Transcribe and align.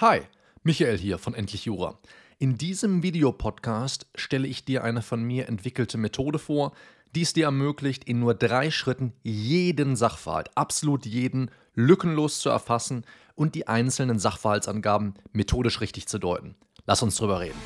Hi, 0.00 0.22
Michael 0.62 0.96
hier 0.96 1.18
von 1.18 1.34
Endlich 1.34 1.66
Jura. 1.66 1.98
In 2.38 2.56
diesem 2.56 3.02
Videopodcast 3.02 4.06
stelle 4.14 4.48
ich 4.48 4.64
dir 4.64 4.82
eine 4.82 5.02
von 5.02 5.22
mir 5.22 5.46
entwickelte 5.46 5.98
Methode 5.98 6.38
vor, 6.38 6.72
die 7.14 7.20
es 7.20 7.34
dir 7.34 7.44
ermöglicht, 7.44 8.04
in 8.04 8.18
nur 8.18 8.32
drei 8.32 8.70
Schritten 8.70 9.12
jeden 9.22 9.96
Sachverhalt, 9.96 10.48
absolut 10.54 11.04
jeden, 11.04 11.50
lückenlos 11.74 12.40
zu 12.40 12.48
erfassen 12.48 13.04
und 13.34 13.54
die 13.54 13.68
einzelnen 13.68 14.18
Sachverhaltsangaben 14.18 15.16
methodisch 15.34 15.82
richtig 15.82 16.08
zu 16.08 16.18
deuten. 16.18 16.54
Lass 16.86 17.02
uns 17.02 17.16
drüber 17.16 17.40
reden. 17.40 17.58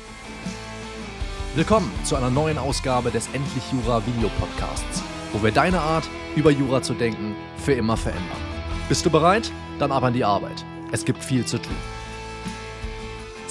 Willkommen 1.55 1.89
zu 2.03 2.17
einer 2.17 2.31
neuen 2.31 2.57
Ausgabe 2.57 3.11
des 3.11 3.27
Endlich 3.27 3.63
Jura 3.71 4.05
Videopodcasts, 4.05 5.01
wo 5.31 5.41
wir 5.41 5.53
deine 5.53 5.79
Art, 5.79 6.09
über 6.35 6.51
Jura 6.51 6.81
zu 6.81 6.95
denken, 6.95 7.33
für 7.55 7.71
immer 7.71 7.95
verändern. 7.95 8.41
Bist 8.89 9.05
du 9.05 9.09
bereit? 9.09 9.49
Dann 9.79 9.93
ab 9.93 10.03
an 10.03 10.11
die 10.11 10.25
Arbeit. 10.25 10.65
Es 10.91 11.05
gibt 11.05 11.23
viel 11.23 11.45
zu 11.45 11.59
tun. 11.61 11.77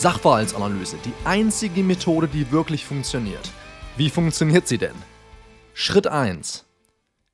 Sachverhaltsanalyse, 0.04 0.98
die 1.02 1.14
einzige 1.24 1.82
Methode, 1.82 2.28
die 2.28 2.52
wirklich 2.52 2.84
funktioniert. 2.84 3.50
Wie 3.96 4.10
funktioniert 4.10 4.68
sie 4.68 4.76
denn? 4.76 4.92
Schritt 5.72 6.06
1. 6.06 6.66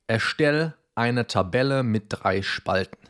Erstell 0.07 0.73
eine 0.95 1.27
Tabelle 1.27 1.83
mit 1.83 2.05
drei 2.07 2.41
Spalten. 2.41 3.09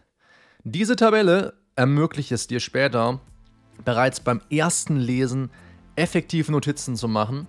Diese 0.64 0.96
Tabelle 0.96 1.54
ermöglicht 1.76 2.32
es 2.32 2.48
dir 2.48 2.60
später, 2.60 3.20
bereits 3.86 4.20
beim 4.20 4.42
ersten 4.50 4.96
Lesen 4.96 5.52
effektiv 5.96 6.50
Notizen 6.50 6.96
zu 6.96 7.08
machen, 7.08 7.46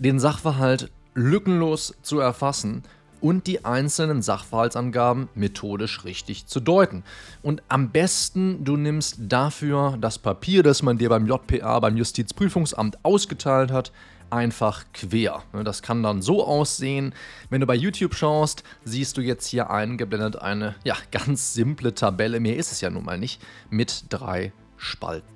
den 0.00 0.18
Sachverhalt 0.18 0.90
lückenlos 1.14 1.94
zu 2.02 2.18
erfassen 2.18 2.82
und 3.22 3.46
die 3.46 3.64
einzelnen 3.64 4.20
Sachverhaltsangaben 4.20 5.28
methodisch 5.34 6.04
richtig 6.04 6.46
zu 6.46 6.60
deuten. 6.60 7.04
Und 7.40 7.62
am 7.68 7.90
besten, 7.90 8.64
du 8.64 8.76
nimmst 8.76 9.16
dafür 9.20 9.96
das 10.00 10.18
Papier, 10.18 10.62
das 10.62 10.82
man 10.82 10.98
dir 10.98 11.08
beim 11.08 11.26
JPA, 11.26 11.80
beim 11.80 11.96
Justizprüfungsamt 11.96 13.04
ausgeteilt 13.04 13.70
hat, 13.70 13.92
einfach 14.30 14.84
quer. 14.92 15.42
Das 15.64 15.82
kann 15.82 16.02
dann 16.02 16.22
so 16.22 16.44
aussehen. 16.44 17.14
Wenn 17.50 17.60
du 17.60 17.66
bei 17.66 17.74
YouTube 17.74 18.14
schaust, 18.14 18.64
siehst 18.84 19.16
du 19.16 19.20
jetzt 19.20 19.46
hier 19.46 19.70
eingeblendet 19.70 20.36
eine 20.36 20.74
ja, 20.84 20.96
ganz 21.10 21.54
simple 21.54 21.94
Tabelle, 21.94 22.40
mehr 22.40 22.56
ist 22.56 22.72
es 22.72 22.80
ja 22.80 22.90
nun 22.90 23.04
mal 23.04 23.18
nicht, 23.18 23.40
mit 23.70 24.06
drei 24.08 24.52
Spalten. 24.76 25.31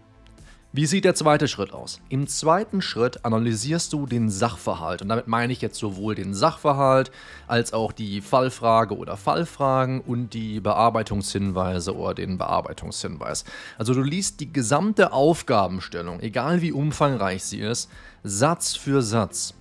Wie 0.76 0.84
sieht 0.84 1.06
der 1.06 1.14
zweite 1.14 1.48
Schritt 1.48 1.72
aus? 1.72 2.02
Im 2.10 2.26
zweiten 2.26 2.82
Schritt 2.82 3.24
analysierst 3.24 3.94
du 3.94 4.04
den 4.04 4.28
Sachverhalt. 4.28 5.00
Und 5.00 5.08
damit 5.08 5.26
meine 5.26 5.50
ich 5.50 5.62
jetzt 5.62 5.78
sowohl 5.78 6.14
den 6.14 6.34
Sachverhalt 6.34 7.10
als 7.46 7.72
auch 7.72 7.92
die 7.92 8.20
Fallfrage 8.20 8.94
oder 8.94 9.16
Fallfragen 9.16 10.02
und 10.02 10.34
die 10.34 10.60
Bearbeitungshinweise 10.60 11.96
oder 11.96 12.12
den 12.12 12.36
Bearbeitungshinweis. 12.36 13.46
Also 13.78 13.94
du 13.94 14.02
liest 14.02 14.40
die 14.40 14.52
gesamte 14.52 15.14
Aufgabenstellung, 15.14 16.20
egal 16.20 16.60
wie 16.60 16.72
umfangreich 16.72 17.42
sie 17.42 17.60
ist, 17.60 17.88
Satz 18.22 18.76
für 18.76 19.00
Satz. 19.00 19.54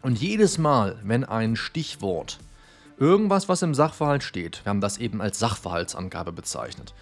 Und 0.00 0.20
jedes 0.20 0.58
Mal, 0.58 0.96
wenn 1.02 1.24
ein 1.24 1.56
Stichwort, 1.56 2.38
irgendwas, 2.98 3.48
was 3.48 3.62
im 3.62 3.74
Sachverhalt 3.74 4.22
steht, 4.22 4.64
wir 4.64 4.70
haben 4.70 4.80
das 4.80 4.98
eben 4.98 5.20
als 5.22 5.40
Sachverhaltsangabe 5.40 6.30
bezeichnet, 6.30 6.94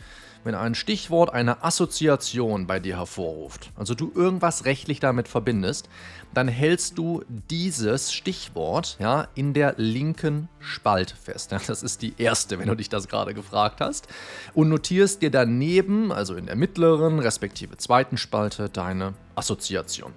wenn 0.44 0.54
ein 0.54 0.74
Stichwort 0.74 1.32
eine 1.32 1.62
Assoziation 1.64 2.66
bei 2.66 2.80
dir 2.80 2.98
hervorruft, 2.98 3.70
also 3.76 3.94
du 3.94 4.10
irgendwas 4.14 4.64
rechtlich 4.64 5.00
damit 5.00 5.28
verbindest, 5.28 5.88
dann 6.32 6.48
hältst 6.48 6.96
du 6.96 7.24
dieses 7.50 8.12
Stichwort 8.12 8.96
ja, 9.00 9.28
in 9.34 9.52
der 9.52 9.74
linken 9.76 10.48
Spalte 10.60 11.16
fest. 11.16 11.52
Ja, 11.52 11.60
das 11.66 11.82
ist 11.82 12.02
die 12.02 12.14
erste, 12.18 12.58
wenn 12.58 12.68
du 12.68 12.76
dich 12.76 12.88
das 12.88 13.08
gerade 13.08 13.34
gefragt 13.34 13.80
hast. 13.80 14.08
Und 14.54 14.68
notierst 14.68 15.22
dir 15.22 15.30
daneben, 15.30 16.12
also 16.12 16.34
in 16.34 16.46
der 16.46 16.56
mittleren 16.56 17.18
respektive 17.18 17.76
zweiten 17.76 18.16
Spalte, 18.16 18.68
deine 18.68 19.14
Assoziation. 19.34 20.12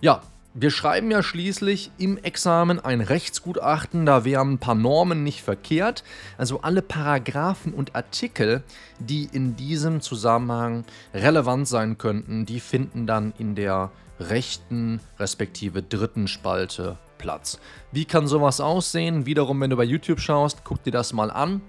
Ja, 0.00 0.22
wir 0.52 0.70
schreiben 0.70 1.10
ja 1.10 1.22
schließlich 1.22 1.92
im 1.98 2.18
Examen 2.18 2.80
ein 2.80 3.00
Rechtsgutachten, 3.00 4.04
da 4.04 4.24
wären 4.24 4.54
ein 4.54 4.58
paar 4.58 4.74
Normen 4.74 5.22
nicht 5.22 5.42
verkehrt. 5.42 6.02
Also 6.38 6.62
alle 6.62 6.82
Paragraphen 6.82 7.72
und 7.72 7.94
Artikel, 7.94 8.64
die 8.98 9.28
in 9.30 9.54
diesem 9.54 10.00
Zusammenhang 10.00 10.84
relevant 11.14 11.68
sein 11.68 11.98
könnten, 11.98 12.46
die 12.46 12.58
finden 12.58 13.06
dann 13.06 13.32
in 13.38 13.54
der 13.54 13.92
rechten 14.18 15.00
respektive 15.18 15.82
dritten 15.82 16.26
Spalte 16.26 16.98
Platz. 17.16 17.60
Wie 17.92 18.04
kann 18.04 18.26
sowas 18.26 18.60
aussehen? 18.60 19.26
Wiederum, 19.26 19.60
wenn 19.60 19.70
du 19.70 19.76
bei 19.76 19.84
YouTube 19.84 20.20
schaust, 20.20 20.64
guck 20.64 20.82
dir 20.82 20.90
das 20.90 21.12
mal 21.12 21.30
an. 21.30 21.60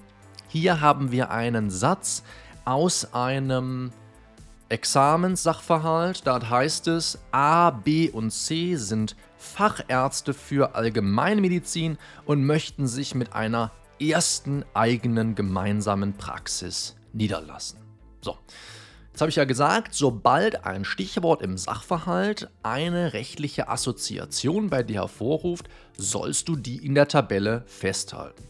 Hier 0.47 0.81
haben 0.81 1.11
wir 1.11 1.29
einen 1.29 1.69
Satz 1.69 2.23
aus 2.65 3.13
einem 3.13 3.91
Examenssachverhalt, 4.71 6.25
dort 6.25 6.49
heißt 6.49 6.87
es, 6.87 7.19
A, 7.31 7.71
B 7.71 8.09
und 8.09 8.31
C 8.31 8.77
sind 8.77 9.17
Fachärzte 9.37 10.33
für 10.33 10.75
Allgemeinmedizin 10.75 11.97
und 12.25 12.45
möchten 12.45 12.87
sich 12.87 13.13
mit 13.13 13.33
einer 13.33 13.71
ersten 13.99 14.63
eigenen 14.73 15.35
gemeinsamen 15.35 16.13
Praxis 16.13 16.95
niederlassen. 17.11 17.79
So, 18.21 18.37
jetzt 19.11 19.19
habe 19.19 19.29
ich 19.29 19.35
ja 19.35 19.43
gesagt, 19.43 19.93
sobald 19.93 20.65
ein 20.65 20.85
Stichwort 20.85 21.41
im 21.41 21.57
Sachverhalt 21.57 22.49
eine 22.63 23.11
rechtliche 23.11 23.67
Assoziation 23.67 24.69
bei 24.69 24.83
dir 24.83 25.01
hervorruft, 25.01 25.67
sollst 25.97 26.47
du 26.47 26.55
die 26.55 26.77
in 26.77 26.95
der 26.95 27.09
Tabelle 27.09 27.63
festhalten. 27.67 28.43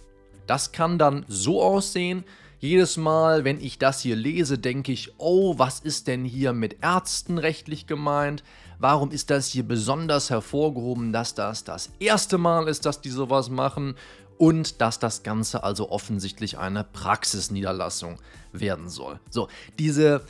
Das 0.45 0.71
kann 0.71 0.99
dann 0.99 1.25
so 1.27 1.63
aussehen, 1.63 2.25
jedes 2.61 2.95
Mal, 2.95 3.43
wenn 3.43 3.59
ich 3.59 3.79
das 3.79 4.01
hier 4.01 4.15
lese, 4.15 4.59
denke 4.59 4.91
ich, 4.91 5.13
oh, 5.17 5.57
was 5.57 5.79
ist 5.79 6.07
denn 6.07 6.23
hier 6.23 6.53
mit 6.53 6.77
Ärzten 6.83 7.39
rechtlich 7.39 7.87
gemeint? 7.87 8.43
Warum 8.77 9.09
ist 9.09 9.31
das 9.31 9.47
hier 9.47 9.63
besonders 9.63 10.29
hervorgehoben, 10.29 11.11
dass 11.11 11.33
das 11.33 11.63
das 11.63 11.89
erste 11.99 12.37
Mal 12.37 12.67
ist, 12.67 12.85
dass 12.85 13.01
die 13.01 13.09
sowas 13.09 13.49
machen 13.49 13.95
und 14.37 14.79
dass 14.79 14.99
das 14.99 15.23
Ganze 15.23 15.63
also 15.63 15.89
offensichtlich 15.89 16.59
eine 16.59 16.83
Praxisniederlassung 16.83 18.19
werden 18.53 18.89
soll? 18.89 19.19
So, 19.31 19.47
diese 19.79 20.21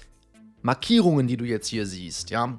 Markierungen, 0.61 1.27
die 1.27 1.35
du 1.37 1.43
jetzt 1.43 1.67
hier 1.67 1.85
siehst, 1.85 2.29
ja, 2.29 2.57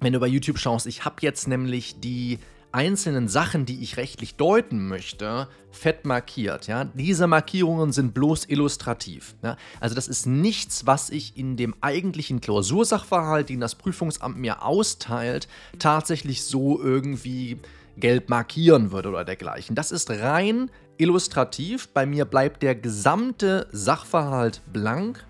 wenn 0.00 0.12
du 0.12 0.20
bei 0.20 0.26
YouTube 0.26 0.58
schaust, 0.58 0.86
ich 0.86 1.06
habe 1.06 1.16
jetzt 1.20 1.48
nämlich 1.48 1.98
die 1.98 2.40
einzelnen 2.74 3.28
Sachen, 3.28 3.66
die 3.66 3.82
ich 3.82 3.96
rechtlich 3.96 4.34
deuten 4.34 4.88
möchte, 4.88 5.48
fett 5.70 6.04
markiert. 6.04 6.66
Ja? 6.66 6.84
Diese 6.84 7.26
Markierungen 7.26 7.92
sind 7.92 8.14
bloß 8.14 8.46
illustrativ. 8.46 9.36
Ja? 9.42 9.56
Also 9.80 9.94
das 9.94 10.08
ist 10.08 10.26
nichts, 10.26 10.84
was 10.84 11.10
ich 11.10 11.36
in 11.38 11.56
dem 11.56 11.74
eigentlichen 11.80 12.40
Klausursachverhalt, 12.40 13.48
den 13.48 13.60
das 13.60 13.76
Prüfungsamt 13.76 14.36
mir 14.38 14.62
austeilt, 14.62 15.46
tatsächlich 15.78 16.42
so 16.42 16.80
irgendwie 16.82 17.58
gelb 17.96 18.28
markieren 18.28 18.90
würde 18.90 19.08
oder 19.08 19.24
dergleichen. 19.24 19.76
Das 19.76 19.92
ist 19.92 20.10
rein 20.10 20.70
illustrativ. 20.96 21.88
Bei 21.88 22.06
mir 22.06 22.24
bleibt 22.24 22.62
der 22.62 22.74
gesamte 22.74 23.68
Sachverhalt 23.70 24.62
blank. 24.72 25.24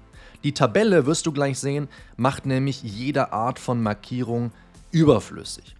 Die 0.45 0.53
Tabelle, 0.53 1.07
wirst 1.07 1.27
du 1.27 1.33
gleich 1.33 1.59
sehen, 1.59 1.89
macht 2.17 2.47
nämlich 2.47 2.83
jede 2.83 3.33
Art 3.33 3.59
von 3.59 3.83
Markierung 3.83 4.53
überflüssig. 4.91 5.75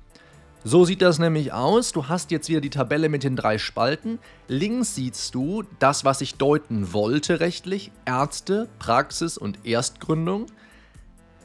So 0.67 0.87
sieht 0.87 1.03
das 1.03 1.19
nämlich 1.19 1.53
aus. 1.53 1.93
Du 1.93 2.09
hast 2.09 2.31
jetzt 2.31 2.49
wieder 2.49 2.63
die 2.63 2.71
Tabelle 2.71 3.11
mit 3.11 3.23
den 3.23 3.37
drei 3.37 3.59
Spalten. 3.59 4.19
Links 4.49 4.95
siehst 4.95 5.35
du 5.35 5.63
das, 5.79 6.07
was 6.07 6.23
ich 6.23 6.37
deuten 6.37 6.95
wollte 6.95 7.41
rechtlich, 7.41 7.93
Ärzte, 8.07 8.67
Praxis 8.79 9.37
und 9.37 9.67
Erstgründung. 9.67 10.47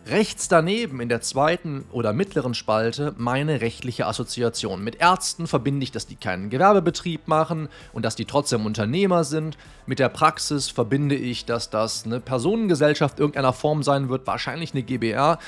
Rechts 0.08 0.47
daneben 0.47 1.02
in 1.02 1.09
der 1.09 1.19
zweiten 1.19 1.84
oder 1.91 2.13
mittleren 2.13 2.53
Spalte 2.53 3.13
meine 3.18 3.59
rechtliche 3.59 4.08
Assoziation. 4.08 4.81
Mit 4.85 5.02
Ärzten 5.02 5.47
verbinde 5.47 5.84
ich, 5.84 5.91
dass 5.91 6.08
die 6.08 6.16
keinen 6.16 6.50
Gewerbebetrieb 6.50 7.28
machen 7.28 7.68
und 7.91 8.06
dass 8.06 8.16
die 8.16 8.24
trotzdem 8.24 8.66
Unternehmer 8.66 9.25
sind. 9.25 9.58
Mit 9.85 10.00
der 10.00 10.09
Praxis 10.09 10.69
verbinde 10.69 11.16
ich, 11.16 11.44
dass 11.44 11.69
das 11.69 12.06
eine 12.06 12.22
Personengesellschaft 12.22 13.19
irgendeiner 13.19 13.52
Form 13.52 13.84
sein 13.84 14.08
wird, 14.08 14.25
wahrscheinlich 14.25 14.74
eine 14.74 14.84
GBR. 14.84 15.40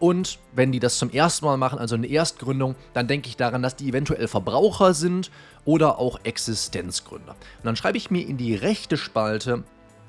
Und 0.00 0.38
wenn 0.54 0.72
die 0.72 0.80
das 0.80 0.98
zum 0.98 1.10
ersten 1.10 1.44
Mal 1.44 1.56
machen, 1.56 1.78
also 1.78 1.94
eine 1.94 2.06
Erstgründung, 2.06 2.76
dann 2.92 3.08
denke 3.08 3.28
ich 3.28 3.36
daran, 3.36 3.62
dass 3.62 3.76
die 3.76 3.88
eventuell 3.88 4.28
Verbraucher 4.28 4.94
sind 4.94 5.30
oder 5.64 5.98
auch 5.98 6.20
Existenzgründer. 6.22 7.32
Und 7.32 7.64
dann 7.64 7.76
schreibe 7.76 7.98
ich 7.98 8.10
mir 8.10 8.26
in 8.26 8.36
die 8.36 8.54
rechte 8.54 8.96
Spalte, 8.96 9.64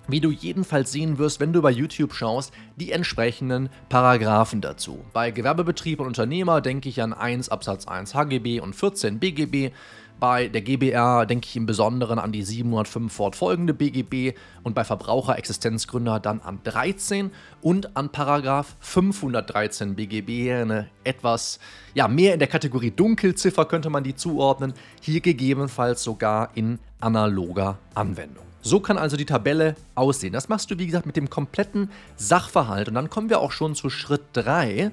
wie 0.08 0.22
du 0.22 0.32
jedenfalls 0.32 0.92
sehen 0.92 1.18
wirst, 1.18 1.40
wenn 1.40 1.54
du 1.54 1.62
bei 1.62 1.72
YouTube 1.72 2.14
schaust, 2.14 2.52
die 2.78 2.92
entsprechenden 2.92 3.70
Paragraphen 3.90 4.62
dazu. 4.62 5.06
Bei 5.14 5.32
Gewerbebetrieb 5.32 6.00
und 6.00 6.08
Unternehmer 6.08 6.62
denke 6.62 6.90
ich 6.90 7.02
an 7.02 7.14
1 7.14 7.50
Absatz 7.50 7.88
1 7.88 8.16
HGB 8.16 8.60
und 8.60 8.76
14 8.76 9.20
BGB. 9.20 9.72
Bei 10.20 10.50
der 10.50 10.62
GBR 10.62 11.26
denke 11.26 11.48
ich 11.48 11.56
im 11.56 11.66
Besonderen 11.66 12.20
an 12.20 12.34
die 12.34 12.44
705 12.44 13.14
fortfolgende 13.14 13.74
BGB 13.74 14.38
und 14.64 14.76
bei 14.76 14.84
Verbraucherexistenzgründer 14.84 16.20
dann 16.20 16.42
an 16.42 16.60
13 16.66 17.32
und 17.62 17.96
an 17.96 18.10
Paragraph 18.12 18.76
513 18.82 19.96
BGB, 19.96 20.52
eine 20.52 20.90
etwas, 21.06 21.60
ja, 21.94 22.10
mehr 22.10 22.34
in 22.34 22.40
der 22.40 22.50
Kategorie 22.50 22.92
Dunkelziffer 22.92 23.64
könnte 23.64 23.90
man 23.90 24.04
die 24.04 24.14
zuordnen, 24.14 24.74
hier 25.02 25.22
gegebenenfalls 25.22 26.04
sogar 26.04 26.50
in 26.54 26.80
analoger 27.00 27.78
Anwendung. 27.96 28.44
So 28.62 28.82
kann 28.82 28.98
also 28.98 29.16
die 29.16 29.26
Tabelle 29.26 29.76
aussehen. 29.96 30.34
Das 30.34 30.50
machst 30.50 30.70
du, 30.70 30.78
wie 30.78 30.86
gesagt, 30.86 31.06
mit 31.06 31.16
dem 31.16 31.30
kompletten 31.30 31.90
Sachverhalt. 32.18 32.90
Und 32.90 32.96
dann 32.96 33.10
kommen 33.10 33.30
wir 33.30 33.40
auch 33.40 33.54
schon 33.54 33.74
zu 33.74 33.90
Schritt 33.90 34.24
3. 34.34 34.92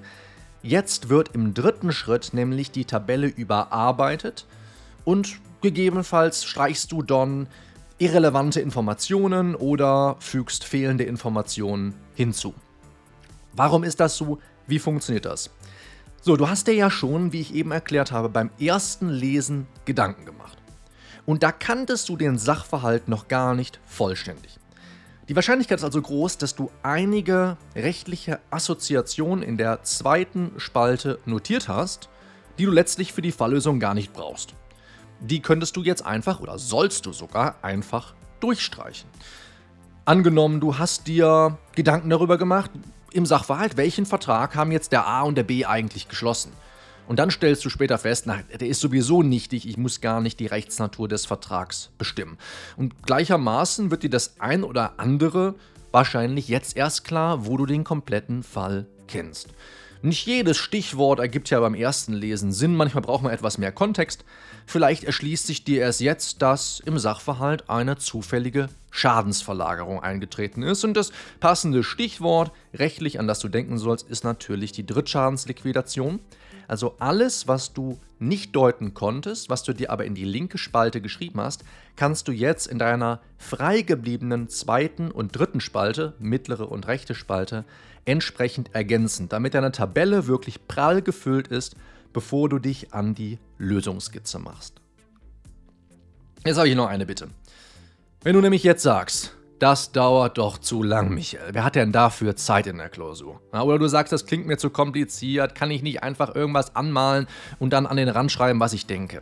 Jetzt 0.63 1.09
wird 1.09 1.35
im 1.35 1.53
dritten 1.53 1.91
Schritt 1.91 2.33
nämlich 2.33 2.71
die 2.71 2.85
Tabelle 2.85 3.27
überarbeitet 3.27 4.47
und 5.07 5.41
gegebenenfalls 5.63 6.45
streichst 6.45 6.93
du 6.93 7.01
dann 7.01 7.49
irrelevante 7.97 8.61
Informationen 8.61 9.55
oder 9.55 10.17
fügst 10.19 10.65
fehlende 10.65 11.05
Informationen 11.05 11.95
hinzu. 12.15 12.53
Warum 13.55 13.85
ist 13.85 14.01
das 14.01 14.19
so? 14.19 14.39
Wie 14.67 14.79
funktioniert 14.79 15.25
das? 15.25 15.51
So, 16.21 16.37
du 16.37 16.49
hast 16.49 16.67
dir 16.67 16.75
ja 16.75 16.91
schon, 16.91 17.33
wie 17.33 17.41
ich 17.41 17.55
eben 17.55 17.71
erklärt 17.71 18.13
habe, 18.13 18.29
beim 18.29 18.51
ersten 18.59 19.09
Lesen 19.09 19.67
Gedanken 19.85 20.27
gemacht. 20.27 20.59
Und 21.25 21.43
da 21.43 21.53
kanntest 21.53 22.09
du 22.09 22.17
den 22.17 22.37
Sachverhalt 22.37 23.09
noch 23.09 23.29
gar 23.29 23.55
nicht 23.55 23.81
vollständig. 23.87 24.59
Die 25.29 25.37
Wahrscheinlichkeit 25.37 25.79
ist 25.79 25.85
also 25.85 26.03
groß, 26.03 26.39
dass 26.39 26.55
du 26.55 26.71
einige 26.83 27.57
rechtliche 27.75 28.41
Assoziationen 28.51 29.43
in 29.43 29.57
der 29.57 29.83
zweiten 29.85 30.53
Spalte 30.57 31.19
notiert 31.27 31.69
hast, 31.69 32.09
die 32.59 32.65
du 32.65 32.73
letztlich 32.73 33.13
für 33.13 33.23
die 33.23 33.33
Falllösung 33.33 33.81
gar 33.81 33.95
nicht 33.95 34.13
brauchst. 34.13 34.55
Die 35.21 35.41
könntest 35.41 35.77
du 35.77 35.83
jetzt 35.83 36.05
einfach 36.05 36.41
oder 36.41 36.59
sollst 36.59 37.07
du 37.07 37.13
sogar 37.13 37.57
einfach 37.63 38.15
durchstreichen. 38.41 39.09
Angenommen, 40.05 40.61
du 40.61 40.79
hast 40.79 41.07
dir 41.09 41.59
Gedanken 41.75 42.11
darüber 42.11 42.39
gemacht, 42.39 42.71
im 43.13 43.27
Sachverhalt, 43.27 43.77
welchen 43.77 44.07
Vertrag 44.07 44.55
haben 44.55 44.71
jetzt 44.71 44.93
der 44.93 45.07
A 45.07 45.23
und 45.23 45.37
der 45.37 45.43
B 45.43 45.65
eigentlich 45.65 46.09
geschlossen? 46.09 46.53
Und 47.09 47.19
dann 47.19 47.31
stellst 47.31 47.65
du 47.65 47.71
später 47.71 47.99
fest, 47.99 48.25
na, 48.27 48.39
der 48.61 48.69
ist 48.69 48.81
sowieso 48.81 49.23
nichtig, 49.23 49.69
ich 49.69 49.77
muss 49.77 50.01
gar 50.01 50.21
nicht 50.21 50.41
die 50.41 50.47
Rechtsnatur 50.47 51.09
des 51.09 51.25
Vertrags 51.25 51.91
bestimmen. 51.99 52.37
Und 52.77 53.05
gleichermaßen 53.05 53.91
wird 53.91 54.03
dir 54.03 54.11
das 54.11 54.41
ein 54.41 54.65
oder 54.65 54.95
andere 54.99 55.55
wahrscheinlich 55.93 56.49
jetzt 56.49 56.77
erst 56.77 57.05
klar, 57.05 57.47
wo 57.47 57.57
du 57.57 57.65
den 57.65 57.85
kompletten 57.85 58.43
Fall 58.43 58.87
kennst. 59.07 59.49
Nicht 60.07 60.25
jedes 60.25 60.57
Stichwort 60.57 61.19
ergibt 61.19 61.51
ja 61.51 61.59
beim 61.59 61.75
ersten 61.75 62.13
Lesen 62.13 62.53
Sinn, 62.53 62.77
manchmal 62.77 63.03
braucht 63.03 63.25
man 63.25 63.33
etwas 63.33 63.59
mehr 63.59 63.73
Kontext. 63.73 64.25
Vielleicht 64.65 65.03
erschließt 65.03 65.49
sich 65.49 65.65
dir 65.65 65.81
erst 65.81 66.01
jetzt, 66.01 66.43
dass 66.43 66.79
im 66.79 66.97
Sachverhalt 66.97 67.69
eine 67.69 67.97
zufällige 67.97 68.69
Schadensverlagerung 68.91 70.03
eingetreten 70.03 70.63
ist 70.63 70.85
und 70.85 70.95
das 70.95 71.13
passende 71.41 71.83
Stichwort 71.83 72.53
rechtlich, 72.73 73.21
an 73.21 73.27
das 73.27 73.41
du 73.41 73.49
denken 73.49 73.79
sollst, 73.79 74.09
ist 74.09 74.25
natürlich 74.25 74.73
die 74.73 74.87
Drittschadensliquidation. 74.87 76.21
Also 76.69 76.97
alles, 76.99 77.47
was 77.47 77.73
du 77.73 77.99
nicht 78.19 78.57
deuten 78.57 78.95
konntest, 78.95 79.51
was 79.51 79.63
du 79.63 79.73
dir 79.73 79.91
aber 79.91 80.05
in 80.05 80.15
die 80.15 80.25
linke 80.25 80.59
Spalte 80.59 81.01
geschrieben 81.01 81.41
hast, 81.41 81.65
kannst 81.95 82.27
du 82.29 82.33
jetzt 82.33 82.67
in 82.67 82.79
deiner 82.79 83.21
freigebliebenen 83.39 84.49
zweiten 84.49 85.11
und 85.11 85.37
dritten 85.37 85.61
Spalte, 85.61 86.15
mittlere 86.19 86.71
und 86.71 86.87
rechte 86.87 87.15
Spalte, 87.15 87.65
entsprechend 88.05 88.75
ergänzen, 88.75 89.29
damit 89.29 89.55
deine 89.55 89.73
Tabelle 89.73 90.27
wirklich 90.27 90.67
prall 90.67 91.03
gefüllt 91.03 91.49
ist, 91.49 91.77
bevor 92.13 92.49
du 92.49 92.59
dich 92.59 92.95
an 92.95 93.15
die 93.15 93.39
Lösungskizze 93.59 94.39
machst. 94.39 94.81
Jetzt 96.45 96.57
habe 96.57 96.69
ich 96.69 96.77
noch 96.77 96.87
eine 96.87 97.07
Bitte. 97.07 97.29
Wenn 98.27 98.35
du 98.35 98.41
nämlich 98.41 98.65
jetzt 98.65 98.83
sagst, 98.83 99.37
das 99.61 99.93
dauert 99.93 100.37
doch 100.37 100.59
zu 100.59 100.83
lang, 100.83 101.15
Michael. 101.15 101.51
Wer 101.53 101.63
hat 101.63 101.77
denn 101.77 101.93
dafür 101.93 102.35
Zeit 102.35 102.67
in 102.67 102.79
der 102.79 102.89
Klausur? 102.89 103.41
oder 103.53 103.79
du 103.79 103.87
sagst, 103.87 104.13
das 104.13 104.27
klingt 104.27 104.49
mir 104.49 104.57
zu 104.57 104.69
kompliziert, 104.69 105.55
kann 105.55 105.71
ich 105.71 105.81
nicht 105.81 106.03
einfach 106.03 106.35
irgendwas 106.35 106.75
anmalen 106.75 107.29
und 107.61 107.73
dann 107.73 107.87
an 107.87 107.97
den 107.97 108.09
Rand 108.09 108.33
schreiben, 108.33 108.59
was 108.59 108.73
ich 108.73 108.87
denke? 108.87 109.21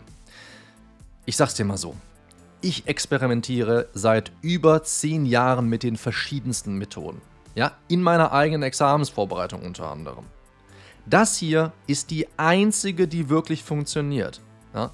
Ich 1.26 1.36
sag's 1.36 1.52
dir 1.52 1.66
mal 1.66 1.76
so. 1.76 1.94
Ich 2.62 2.86
experimentiere 2.86 3.90
seit 3.92 4.32
über 4.40 4.82
zehn 4.84 5.26
Jahren 5.26 5.68
mit 5.68 5.82
den 5.82 5.98
verschiedensten 5.98 6.78
Methoden. 6.78 7.20
Ja, 7.54 7.72
in 7.88 8.00
meiner 8.00 8.32
eigenen 8.32 8.62
Examensvorbereitung 8.62 9.60
unter 9.60 9.90
anderem. 9.90 10.24
Das 11.04 11.36
hier 11.36 11.74
ist 11.86 12.10
die 12.10 12.26
einzige, 12.38 13.06
die 13.06 13.28
wirklich 13.28 13.64
funktioniert. 13.64 14.40
Ja, 14.74 14.92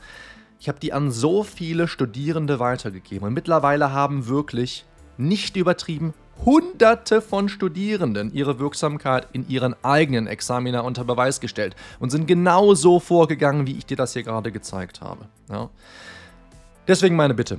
ich 0.60 0.68
habe 0.68 0.78
die 0.78 0.92
an 0.92 1.10
so 1.10 1.42
viele 1.42 1.88
Studierende 1.88 2.60
weitergegeben 2.60 3.26
und 3.26 3.34
mittlerweile 3.34 3.92
haben 3.92 4.28
wirklich 4.28 4.84
nicht 5.16 5.56
übertrieben, 5.56 6.14
Hunderte 6.44 7.20
von 7.20 7.48
Studierenden 7.48 8.32
ihre 8.32 8.58
Wirksamkeit 8.58 9.26
in 9.32 9.48
ihren 9.48 9.74
eigenen 9.82 10.26
Examina 10.26 10.80
unter 10.80 11.04
Beweis 11.04 11.40
gestellt 11.40 11.76
und 11.98 12.10
sind 12.10 12.26
genau 12.26 12.74
so 12.74 13.00
vorgegangen, 13.00 13.66
wie 13.66 13.76
ich 13.76 13.86
dir 13.86 13.96
das 13.96 14.12
hier 14.12 14.22
gerade 14.22 14.52
gezeigt 14.52 15.00
habe. 15.00 15.26
Ja. 15.50 15.70
Deswegen 16.88 17.16
meine 17.16 17.34
Bitte, 17.34 17.58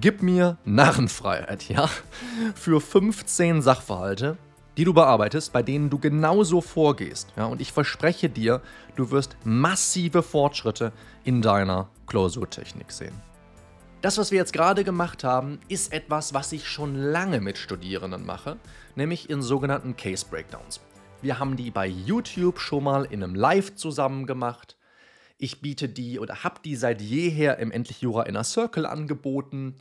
gib 0.00 0.22
mir 0.22 0.56
Narrenfreiheit, 0.64 1.68
ja, 1.68 1.88
für 2.54 2.80
15 2.80 3.62
Sachverhalte, 3.62 4.36
die 4.76 4.84
du 4.84 4.94
bearbeitest, 4.94 5.52
bei 5.52 5.62
denen 5.62 5.90
du 5.90 5.98
genauso 5.98 6.60
vorgehst. 6.60 7.32
Ja, 7.36 7.46
und 7.46 7.60
ich 7.60 7.72
verspreche 7.72 8.28
dir, 8.28 8.62
du 8.96 9.10
wirst 9.10 9.36
massive 9.44 10.22
Fortschritte 10.22 10.92
in 11.24 11.42
deiner 11.42 11.88
Klausurtechnik 12.06 12.90
sehen. 12.90 13.14
Das, 14.00 14.18
was 14.18 14.32
wir 14.32 14.38
jetzt 14.38 14.52
gerade 14.52 14.82
gemacht 14.82 15.22
haben, 15.22 15.60
ist 15.68 15.92
etwas, 15.92 16.34
was 16.34 16.52
ich 16.52 16.66
schon 16.66 16.96
lange 16.96 17.40
mit 17.40 17.56
Studierenden 17.56 18.26
mache, 18.26 18.56
nämlich 18.96 19.30
in 19.30 19.42
sogenannten 19.42 19.96
Case 19.96 20.26
Breakdowns. 20.28 20.80
Wir 21.20 21.38
haben 21.38 21.56
die 21.56 21.70
bei 21.70 21.86
YouTube 21.86 22.58
schon 22.58 22.82
mal 22.82 23.04
in 23.04 23.22
einem 23.22 23.36
Live 23.36 23.76
zusammen 23.76 24.26
gemacht. 24.26 24.76
Ich 25.38 25.60
biete 25.60 25.88
die 25.88 26.18
oder 26.18 26.42
habe 26.42 26.60
die 26.64 26.74
seit 26.74 27.00
jeher 27.00 27.58
im 27.58 27.70
Endlich 27.70 28.00
Jura 28.00 28.24
Inner 28.24 28.42
Circle 28.42 28.86
angeboten. 28.86 29.76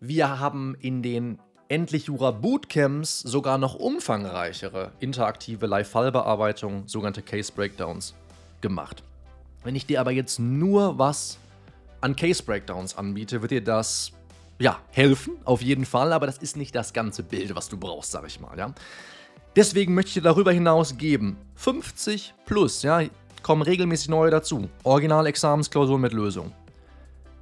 Wir 0.00 0.40
haben 0.40 0.74
in 0.80 1.02
den 1.04 1.38
Endlich 1.68 2.06
Jura 2.06 2.30
Bootcamps 2.30 3.22
sogar 3.22 3.58
noch 3.58 3.74
umfangreichere 3.74 4.92
interaktive 5.00 5.66
Live-Fallbearbeitungen, 5.66 6.86
sogenannte 6.86 7.22
Case 7.22 7.52
Breakdowns, 7.52 8.14
gemacht. 8.60 9.02
Wenn 9.64 9.74
ich 9.74 9.84
dir 9.84 10.00
aber 10.00 10.12
jetzt 10.12 10.38
nur 10.38 10.96
was 10.96 11.38
an 12.00 12.14
Case 12.14 12.40
Breakdowns 12.44 12.96
anbiete, 12.96 13.42
wird 13.42 13.50
dir 13.50 13.64
das 13.64 14.12
ja 14.60 14.78
helfen, 14.92 15.38
auf 15.44 15.60
jeden 15.60 15.86
Fall, 15.86 16.12
aber 16.12 16.26
das 16.26 16.38
ist 16.38 16.56
nicht 16.56 16.72
das 16.72 16.92
ganze 16.92 17.24
Bild, 17.24 17.56
was 17.56 17.68
du 17.68 17.76
brauchst, 17.76 18.12
sag 18.12 18.24
ich 18.28 18.38
mal, 18.38 18.56
ja. 18.56 18.72
Deswegen 19.56 19.92
möchte 19.94 20.10
ich 20.10 20.14
dir 20.14 20.22
darüber 20.22 20.52
hinaus 20.52 20.96
geben 20.96 21.36
50 21.56 22.32
plus, 22.44 22.84
ja, 22.84 23.02
kommen 23.42 23.62
regelmäßig 23.62 24.08
neue 24.08 24.30
dazu. 24.30 24.68
Original-Examensklausuren 24.84 26.00
mit 26.00 26.12
Lösung. 26.12 26.52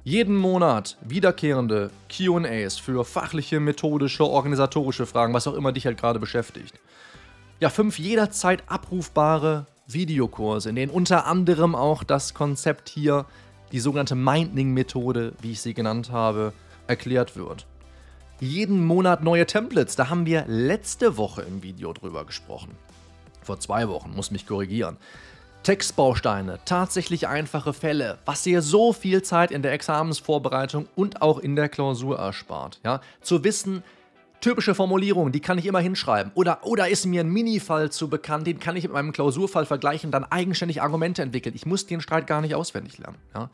Jeden 0.07 0.35
Monat 0.35 0.97
wiederkehrende 1.01 1.89
QAs 2.09 2.77
für 2.77 3.03
fachliche, 3.03 3.59
methodische, 3.59 4.23
organisatorische 4.23 5.07
Fragen, 5.07 5.33
was 5.33 5.47
auch 5.47 5.55
immer 5.55 5.71
dich 5.71 5.87
halt 5.87 5.97
gerade 5.97 6.19
beschäftigt. 6.19 6.79
Ja, 7.59 7.71
fünf 7.71 7.97
jederzeit 7.97 8.61
abrufbare 8.67 9.65
Videokurse, 9.87 10.69
in 10.69 10.75
denen 10.75 10.91
unter 10.91 11.25
anderem 11.25 11.73
auch 11.73 12.03
das 12.03 12.35
Konzept 12.35 12.87
hier 12.87 13.25
die 13.71 13.79
sogenannte 13.79 14.13
Minding-Methode, 14.13 15.33
wie 15.41 15.53
ich 15.53 15.61
sie 15.61 15.73
genannt 15.73 16.11
habe, 16.11 16.53
erklärt 16.85 17.35
wird. 17.35 17.65
Jeden 18.39 18.85
Monat 18.85 19.23
neue 19.23 19.47
Templates, 19.47 19.95
da 19.95 20.11
haben 20.11 20.27
wir 20.27 20.45
letzte 20.45 21.17
Woche 21.17 21.41
im 21.41 21.63
Video 21.63 21.93
drüber 21.93 22.25
gesprochen. 22.25 22.75
Vor 23.41 23.59
zwei 23.59 23.89
Wochen, 23.89 24.11
muss 24.15 24.29
mich 24.29 24.45
korrigieren. 24.45 24.97
Textbausteine, 25.65 26.59
tatsächlich 26.65 27.27
einfache 27.27 27.73
Fälle, 27.73 28.19
was 28.25 28.43
dir 28.43 28.61
so 28.61 28.93
viel 28.93 29.23
Zeit 29.23 29.49
in 29.49 29.63
der 29.63 29.73
Examensvorbereitung 29.73 30.87
und 30.95 31.23
auch 31.23 31.39
in 31.39 31.55
der 31.55 31.69
Klausur 31.69 32.19
erspart. 32.19 32.79
Ja? 32.85 33.01
Zu 33.21 33.43
wissen, 33.43 33.83
Typische 34.41 34.75
Formulierungen, 34.75 35.31
die 35.31 35.39
kann 35.39 35.57
ich 35.57 35.65
immer 35.65 35.79
hinschreiben. 35.79 36.31
Oder, 36.35 36.59
oder 36.67 36.87
ist 36.87 37.07
mir 37.07 37.21
ein 37.21 37.29
Minifall 37.29 37.91
zu 37.91 38.09
bekannt, 38.09 38.45
den 38.45 38.59
kann 38.59 38.75
ich 38.75 38.83
mit 38.83 38.93
meinem 38.93 39.11
Klausurfall 39.11 39.65
vergleichen, 39.65 40.11
dann 40.11 40.23
eigenständig 40.23 40.83
Argumente 40.83 41.23
entwickeln. 41.23 41.55
Ich 41.55 41.65
muss 41.65 41.87
den 41.87 41.99
Streit 41.99 42.27
gar 42.27 42.41
nicht 42.41 42.53
auswendig 42.53 42.99
lernen. 42.99 43.17
Ja? 43.33 43.49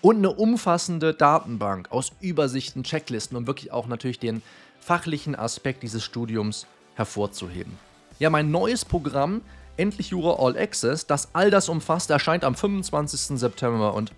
Und 0.00 0.16
eine 0.16 0.30
umfassende 0.30 1.14
Datenbank 1.14 1.92
aus 1.92 2.10
Übersichten, 2.20 2.82
Checklisten, 2.82 3.36
um 3.36 3.46
wirklich 3.46 3.70
auch 3.70 3.86
natürlich 3.86 4.18
den 4.18 4.42
fachlichen 4.80 5.36
Aspekt 5.36 5.84
dieses 5.84 6.02
Studiums 6.02 6.66
hervorzuheben. 6.96 7.78
Ja, 8.18 8.28
mein 8.28 8.50
neues 8.50 8.84
Programm, 8.84 9.42
Endlich 9.76 10.10
Jura 10.10 10.42
All 10.42 10.58
Access, 10.58 11.06
das 11.06 11.34
all 11.34 11.50
das 11.50 11.68
umfasst, 11.68 12.10
erscheint 12.10 12.44
am 12.44 12.54
25. 12.54 13.38
September 13.38 13.94
und 13.94 14.12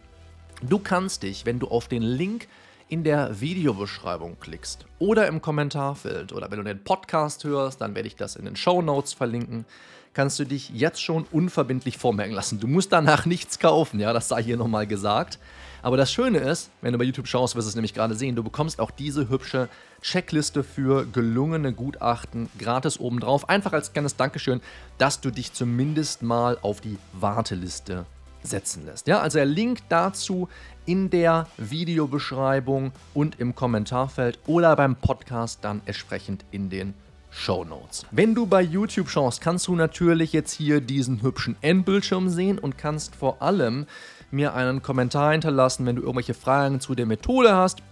du 0.63 0.79
kannst 0.79 1.23
dich, 1.23 1.47
wenn 1.47 1.61
du 1.61 1.69
auf 1.69 1.87
den 1.87 2.03
Link 2.03 2.49
in 2.89 3.05
der 3.05 3.41
Videobeschreibung 3.41 4.39
klickst 4.41 4.87
oder 4.99 5.29
im 5.29 5.41
Kommentarfeld 5.41 6.33
oder 6.33 6.51
wenn 6.51 6.59
du 6.59 6.65
den 6.65 6.83
Podcast 6.83 7.45
hörst, 7.45 7.81
dann 7.81 7.95
werde 7.95 8.09
ich 8.09 8.17
das 8.17 8.37
in 8.37 8.45
den 8.45 8.57
Show 8.57 8.83
Notes 8.83 9.13
verlinken, 9.13 9.65
kannst 10.13 10.39
du 10.39 10.45
dich 10.45 10.71
jetzt 10.71 11.03
schon 11.03 11.25
unverbindlich 11.31 11.99
vormerken 11.99 12.35
lassen. 12.35 12.61
Du 12.61 12.67
musst 12.67 12.93
danach 12.93 13.25
nichts 13.25 13.59
kaufen, 13.59 14.01
ja, 14.01 14.13
das 14.13 14.29
sei 14.29 14.43
hier 14.43 14.57
nochmal 14.57 14.87
gesagt. 14.87 15.39
Aber 15.85 15.99
das 15.99 16.11
Schöne 16.11 16.39
ist, 16.39 16.71
wenn 16.81 16.93
du 16.93 16.99
bei 16.99 17.05
YouTube 17.05 17.29
schaust, 17.29 17.57
wirst 17.57 17.67
du 17.67 17.69
es 17.69 17.75
nämlich 17.75 17.93
gerade 17.93 18.15
sehen, 18.15 18.35
du 18.35 18.43
bekommst 18.43 18.81
auch 18.81 18.91
diese 18.91 19.29
hübsche 19.29 19.69
Checkliste 20.01 20.65
für 20.65 21.05
gelungene 21.05 21.75
Gutachten 21.75 22.49
gratis 22.59 22.99
obendrauf. 22.99 23.51
Einfach 23.51 23.75
als 23.75 23.93
kleines 23.93 24.17
Dankeschön, 24.17 24.63
dass 24.97 25.21
du 25.21 25.31
dich 25.31 25.53
zumindest 25.53 26.23
mal 26.23 26.57
auf 26.63 26.81
die 26.81 26.97
Warteliste 27.13 28.07
setzen 28.43 28.87
lässt. 28.87 29.09
Ja, 29.09 29.21
also 29.21 29.37
der 29.37 29.45
Link 29.45 29.81
dazu 29.91 30.49
in 30.87 31.11
der 31.11 31.49
Videobeschreibung 31.59 32.93
und 33.13 33.39
im 33.39 33.55
Kommentarfeld 33.55 34.39
oder 34.47 34.77
beim 34.77 34.97
Podcast 34.97 35.59
dann 35.65 35.83
entsprechend 35.85 36.47
in 36.51 36.71
den 36.71 36.95
Show 37.29 37.65
Notes. 37.65 38.07
Wenn 38.11 38.35
du 38.35 38.47
bei 38.47 38.63
YouTube 38.63 39.11
schaust, 39.11 39.43
kannst 39.43 39.67
du 39.67 39.75
natürlich 39.75 40.33
jetzt 40.33 40.53
hier 40.53 40.81
diesen 40.81 41.21
hübschen 41.21 41.57
Endbildschirm 41.61 42.31
sehen 42.31 42.59
und 42.59 42.79
kannst 42.79 43.17
vor 43.17 43.43
allem 43.43 43.87
mir 44.35 44.55
einen 44.55 44.83
Kommentar 44.83 45.33
hinterlassen, 45.33 45.87
wenn 45.87 45.97
du 45.97 46.03
irgendwelche 46.03 46.35
Fragen 46.35 46.81
zu 46.81 46.95
der 46.95 47.07
Methode 47.07 47.55
hast. 47.55 47.83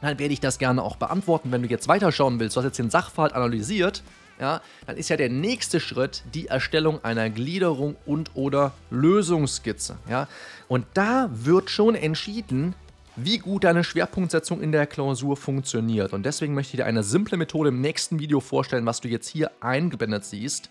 Dann 0.00 0.18
werde 0.18 0.32
ich 0.32 0.40
das 0.40 0.58
gerne 0.58 0.82
auch 0.82 0.96
beantworten. 0.96 1.50
Wenn 1.52 1.62
du 1.62 1.68
jetzt 1.68 1.88
weiterschauen 1.88 2.38
willst, 2.38 2.56
du 2.56 2.60
hast 2.60 2.66
jetzt 2.66 2.78
den 2.78 2.90
Sachverhalt 2.90 3.32
analysiert, 3.32 4.02
ja, 4.38 4.60
dann 4.86 4.96
ist 4.96 5.08
ja 5.08 5.16
der 5.16 5.30
nächste 5.30 5.80
Schritt 5.80 6.22
die 6.34 6.48
Erstellung 6.48 7.02
einer 7.02 7.30
Gliederung 7.30 7.96
und 8.04 8.32
oder 8.34 8.72
Lösungsskizze. 8.90 9.96
Ja. 10.08 10.28
Und 10.68 10.84
da 10.92 11.30
wird 11.32 11.70
schon 11.70 11.94
entschieden, 11.94 12.74
wie 13.16 13.38
gut 13.38 13.64
deine 13.64 13.82
Schwerpunktsetzung 13.82 14.60
in 14.60 14.72
der 14.72 14.86
Klausur 14.86 15.38
funktioniert. 15.38 16.12
Und 16.12 16.26
deswegen 16.26 16.52
möchte 16.52 16.74
ich 16.74 16.76
dir 16.76 16.86
eine 16.86 17.02
simple 17.02 17.38
Methode 17.38 17.70
im 17.70 17.80
nächsten 17.80 18.18
Video 18.18 18.40
vorstellen, 18.40 18.84
was 18.84 19.00
du 19.00 19.08
jetzt 19.08 19.28
hier 19.28 19.50
eingeblendet 19.60 20.26
siehst, 20.26 20.68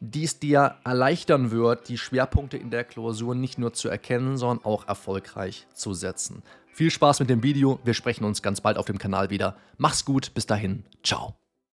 die 0.00 0.24
es 0.24 0.38
dir 0.38 0.76
erleichtern 0.84 1.50
wird, 1.50 1.88
die 1.88 1.98
Schwerpunkte 1.98 2.56
in 2.56 2.70
der 2.70 2.84
Klausur 2.84 3.34
nicht 3.34 3.58
nur 3.58 3.72
zu 3.72 3.88
erkennen, 3.88 4.36
sondern 4.36 4.64
auch 4.64 4.86
erfolgreich 4.88 5.66
zu 5.74 5.94
setzen. 5.94 6.42
Viel 6.72 6.90
Spaß 6.90 7.20
mit 7.20 7.30
dem 7.30 7.42
Video, 7.42 7.80
wir 7.84 7.94
sprechen 7.94 8.24
uns 8.24 8.42
ganz 8.42 8.60
bald 8.60 8.76
auf 8.76 8.86
dem 8.86 8.98
Kanal 8.98 9.30
wieder. 9.30 9.56
Mach's 9.78 10.04
gut, 10.04 10.34
bis 10.34 10.46
dahin, 10.46 10.84
ciao. 11.02 11.45